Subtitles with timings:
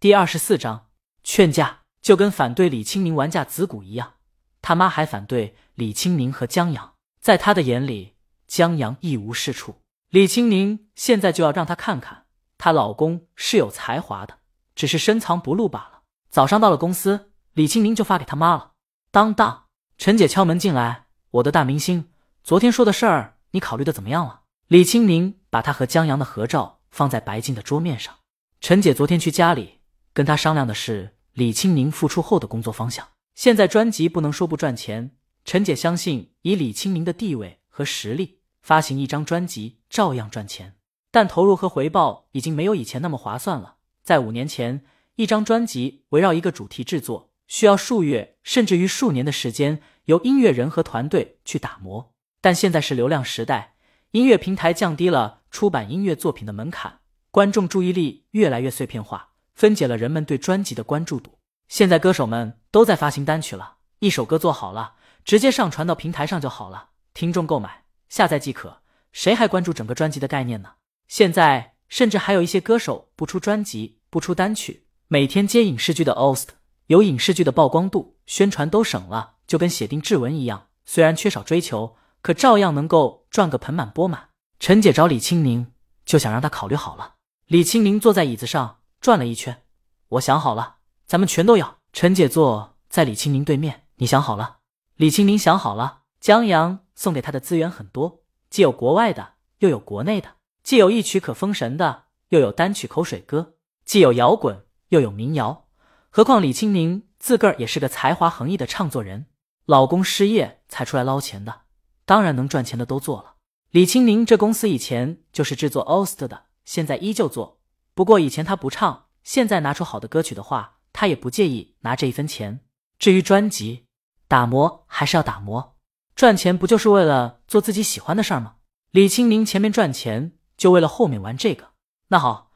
[0.00, 0.86] 第二十四章
[1.22, 4.14] 劝架，就跟反对李清明玩架子鼓一样，
[4.62, 6.94] 他妈还反对李清明和江阳。
[7.20, 8.14] 在他的眼里，
[8.46, 9.82] 江阳一无是处。
[10.08, 12.24] 李清明现在就要让他看看，
[12.56, 14.38] 她老公是有才华的，
[14.74, 16.00] 只是深藏不露罢了。
[16.30, 18.72] 早上到了公司，李清明就发给他妈了。
[19.10, 19.66] 当当，
[19.98, 22.08] 陈姐敲门进来，我的大明星，
[22.42, 24.44] 昨天说的事儿，你考虑的怎么样了？
[24.68, 28.14] 李清明把他和江阳的合照放在白净的桌面上。
[28.62, 29.79] 陈姐昨天去家里。
[30.12, 33.06] 跟他商量的是李青宁复出后的工作方向。
[33.34, 35.12] 现在专辑不能说不赚钱，
[35.44, 40.74] 陈姐相信以李青宁的地位和实力，发行一张专辑照样赚钱。
[41.10, 43.76] 但投入和回报已经没有以前那么划算了。
[44.02, 44.84] 在五年前，
[45.16, 52.12] 一张专辑围绕一个主题制作，需要数月甚至于数年的时间，由音乐人和团队去打磨。
[52.40, 53.74] 但现在是流量时代，
[54.12, 59.29] 音乐平台降低了出版音乐作品的门槛，观众注意力越来越碎片化。
[59.60, 61.38] 分解了人们对专辑的关注度。
[61.68, 68.80] 现在歌手们都在发行单曲了，一首歌做好了，直接上传到平台上就好了，听众购买下载即可。
[69.12, 70.70] 谁还关注整个专辑的概念呢？
[71.08, 76.46] 现在甚至还有一些歌手不出专辑、不出单曲，每天接影视剧的 OST，
[76.86, 80.68] 有影视剧的曝光度、宣传都省了，就跟写定制文一样。
[80.86, 84.30] 虽然缺少追求，可照样能够赚个盆满钵满。
[84.58, 85.70] 陈姐找李青宁，
[86.06, 87.16] 就想让他考虑好了。
[87.44, 88.78] 李青宁坐在椅子上。
[89.00, 89.62] 转了一圈，
[90.08, 91.78] 我想好了，咱们全都要。
[91.90, 94.58] 陈姐坐在李青宁对面，你想好了？
[94.96, 96.02] 李青宁想好了。
[96.20, 103.54] 江阳送给他的资源很多，既有国外的，又有国内的；既有一曲可封神的，又有单曲口水歌；
[103.86, 105.66] 既有摇滚，又有民谣。
[106.10, 109.28] 何况李青宁自个儿也是个才华横溢的唱作人，
[109.64, 111.62] 老公失业才出来捞钱的，
[112.04, 113.36] 当然能赚钱的都做了。
[113.70, 117.59] 李青宁这公司以前就是制作 OST 的，现在依旧做。
[118.00, 122.60] 不过以前他不唱，现在拿出好的歌曲的话，他也不介意拿这一分钱。
[122.98, 123.84] 至于专辑
[124.26, 125.76] 打磨，还是要打磨，
[126.14, 128.54] 赚钱不就是为了做自己喜欢的事儿吗？
[128.90, 131.72] 李青宁前面赚钱，就为了后面玩这个。
[132.08, 132.52] 那好，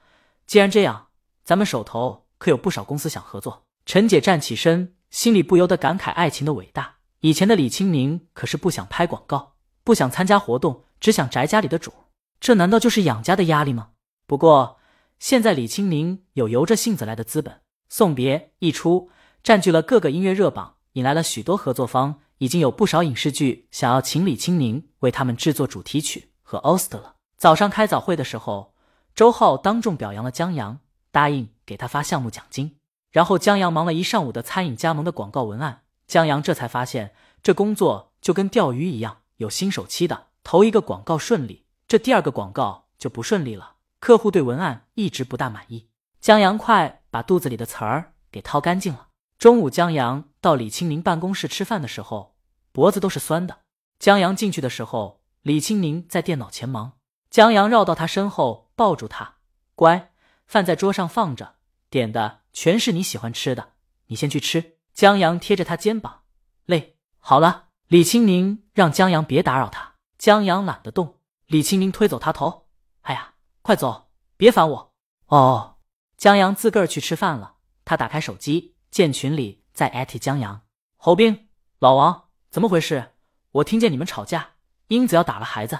[0.46, 1.08] 既然这样，
[1.44, 3.64] 咱们手头可有不少公司想合作。
[3.84, 6.94] 陈姐站起身，心里不由得感慨爱情的伟大。
[7.20, 11.92] 以前的李青宁可是不想拍广告，不想参加活动，只想宅家里的主，
[12.40, 13.90] 这难道就是养家的压力吗？
[14.26, 14.78] 不过。
[15.18, 19.10] 现在李青宁有由着性子来的资本，送别一出，
[19.42, 27.16] 占据了各个音乐热榜，引来了许多合作方，已经有不少影视剧想要请李青宁为他们制作主题曲和 OST 了。
[27.36, 28.74] 早上开早会的时候，
[29.14, 30.80] 周浩当众表扬了江阳，
[31.10, 32.76] 答应给他发项目奖金。
[33.10, 43.73] 然后江阳忙了一上午的餐饮加盟的广告文案，江阳这才发现这工作就跟钓鱼一样，有新手期的，头一个广告顺利，这第二个广告就不顺利了。
[44.04, 45.88] 客户对文案一直不大满意，
[46.20, 49.08] 江阳快把肚子里的词儿给掏干净了。
[49.38, 52.36] 中午，江阳到李青宁办公室吃饭的时候，
[52.70, 53.60] 脖子都是酸的。
[53.98, 56.98] 江阳进去的时候，李青宁在电脑前忙。
[57.30, 59.36] 江阳绕到他身后，抱住他
[59.74, 60.12] ：“乖，
[60.46, 61.54] 饭在桌上放着，
[61.88, 63.70] 点的全是你喜欢吃的，
[64.08, 66.24] 你先去吃。”江阳贴着他肩膀
[66.66, 69.94] ：“累，好了。”李青宁让江阳别打扰他。
[70.18, 72.66] 江阳懒得动，李青宁推走他头
[73.00, 73.30] ：“哎呀。”
[73.66, 74.94] 快走，别烦我！
[75.28, 75.78] 哦，
[76.18, 77.54] 江阳自个儿去吃饭了。
[77.86, 80.60] 他打开手机，见群里在艾特江阳、
[80.98, 81.48] 侯斌、
[81.78, 83.12] 老王，怎么回事？
[83.52, 84.56] 我听见你们吵架，
[84.88, 85.78] 英子要打了孩子。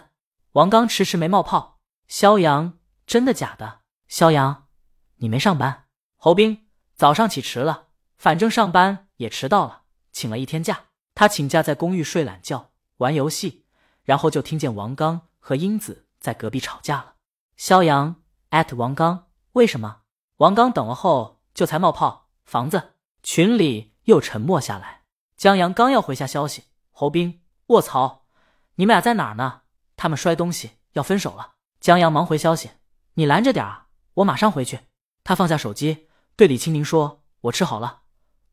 [0.53, 1.79] 王刚迟迟没冒泡。
[2.09, 3.81] 肖阳，真的假的？
[4.09, 4.69] 肖阳，
[5.17, 5.85] 你没上班？
[6.17, 10.85] 侯斌，早上起迟了，反正上班也迟到了，请了一天假。
[11.15, 13.67] 他请假在公寓睡懒觉、玩游戏，
[14.05, 17.14] 然后就听见王刚和英子在隔壁吵架了。
[17.57, 18.17] 肖阳
[18.49, 20.03] 艾特王刚，为什么？
[20.39, 22.29] 王刚等了后就才冒泡。
[22.45, 25.03] 房子群里又沉默下来。
[25.37, 28.27] 江阳刚要回下消息，侯斌，卧槽，
[28.75, 29.63] 你们俩在哪儿呢？
[29.97, 31.55] 他们摔东西要分手了。
[31.81, 32.71] 江阳忙回消息，
[33.15, 34.81] 你拦着点啊，我马上回去。
[35.23, 38.03] 他放下手机，对李青宁说：“我吃好了，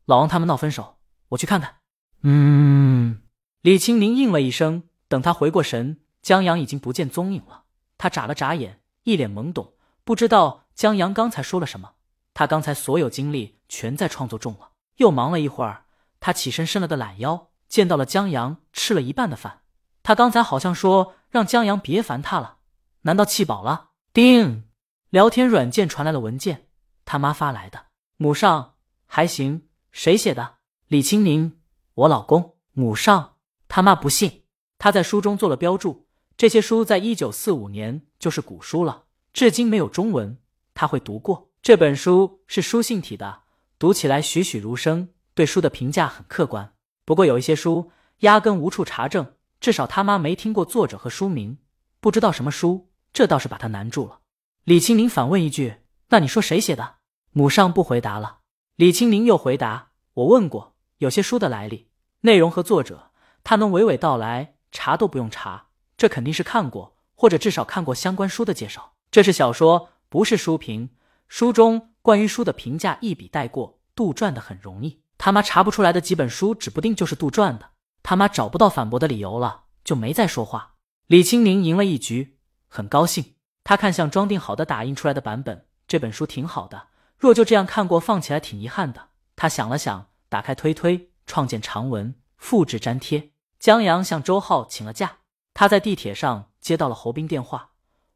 [0.06, 0.98] 老王他们闹分手，
[1.30, 1.76] 我去看看。”
[2.22, 3.22] 嗯，
[3.60, 4.84] 李青宁应了一声。
[5.08, 7.64] 等他回过神，江阳已经不见踪影了。
[7.98, 8.80] 他眨了眨眼。
[9.04, 11.92] 一脸懵懂，不知道江阳刚才说了什么。
[12.34, 14.70] 他刚才所有精力全在创作中了。
[14.96, 15.84] 又忙了一会儿，
[16.20, 19.62] 他起身伸了个懒腰，见到了江阳吃了一半的饭。
[20.02, 22.58] 他刚才好像说让江阳别烦他了，
[23.02, 23.90] 难道气饱了？
[24.12, 24.64] 叮，
[25.10, 26.68] 聊天软件传来了文件，
[27.04, 27.86] 他妈发来的。
[28.16, 28.74] 母上
[29.06, 30.56] 还行，谁写的？
[30.86, 31.60] 李青宁，
[31.94, 32.56] 我老公。
[32.72, 33.36] 母上
[33.68, 34.44] 他妈不信，
[34.78, 36.06] 他在书中做了标注。
[36.42, 40.38] 这些书在一九四五年就是古书了，至今没有中文，
[40.74, 41.52] 他会读过。
[41.62, 43.42] 这本书是书信体的，
[43.78, 46.74] 读起来栩栩如生，对书的评价很客观。
[47.04, 47.92] 不过有一些书
[48.22, 51.58] 压根无处查证，至少他妈没听过作者和书名，
[52.00, 54.18] 不知道什么书，这倒是把他难住了。
[54.64, 55.76] 李清宁反问一句
[56.10, 56.96] ：“那你说谁写的？”
[57.30, 58.38] 母上不回答了。
[58.74, 61.88] 李清宁又回答：“我问过，有些书的来历、
[62.22, 63.12] 内容和作者，
[63.44, 65.68] 他能娓娓道来，查都不用查，
[66.02, 68.94] 这肯定是看过，或者至少看过相关书的介绍。
[69.12, 70.90] 这是小说，不是书评。”
[71.30, 75.00] 书中关于书的评价一笔带过，杜撰的很容易。
[75.16, 77.70] 他妈查不出来的几本书，指不定就是杜撰的。
[78.02, 80.74] 他妈找不到反驳的理由了，就没再说话。
[81.06, 83.36] 李青宁赢了一局，很高兴。
[83.62, 86.88] 他看向装订好的打印出来的版本，这本书挺好的。
[87.16, 89.10] 若就这样看过，放起来挺遗憾的。
[89.36, 93.30] 他想了想，打开推推，创建长文，复制粘贴。
[93.60, 95.18] 江阳向周浩请了假，
[95.54, 97.70] 他在地铁上接到了侯斌电话，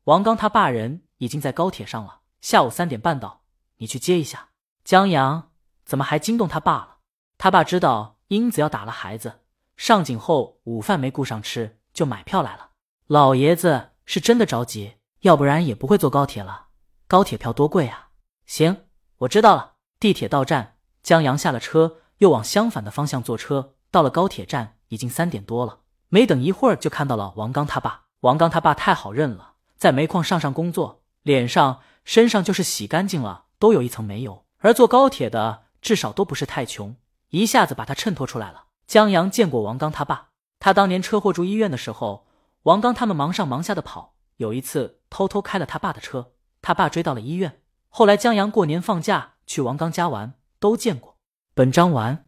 [0.05, 2.21] 王刚他爸人已经在高铁上了。
[2.41, 3.43] 下午三点半到，
[3.79, 4.51] 你去接一下。
[4.85, 5.51] 江阳
[5.85, 6.97] 怎么还惊动他爸了？
[7.39, 9.41] 他爸知道英子要打了孩子，
[9.77, 12.71] 上井后午饭没顾上吃，就买票来了。
[13.07, 16.69] 老爷子是真的着急，要不然也不会坐高铁了。
[17.07, 18.11] 高铁票多贵啊！
[18.47, 18.85] 行，
[19.19, 19.75] 我知道了。
[19.99, 23.75] 地铁到站，江阳下了车，又往相反的方向坐车。
[23.91, 25.81] 到了高铁站，已经三点多了。
[26.17, 28.05] 没等一会儿，就看到了王刚他爸。
[28.21, 31.81] 王刚他爸太好认了，在煤矿上上工作，脸上。
[32.07, 34.47] 身上就是洗干净了，都有一层煤油。
[34.61, 36.97] 而坐高铁的至少都不是太穷，
[37.29, 38.65] 一下子把他衬托出来了。
[38.87, 40.29] 江阳见过王刚他爸，
[40.59, 42.27] 他当年车祸住医院的时候，
[42.63, 47.61] 王刚他们忙上忙下的跑，有一次偷偷开了他爸的车，他爸追到了医院。
[47.91, 51.19] 后来江阳过年放假去王刚家玩，都见过。
[51.53, 52.25] 本章完。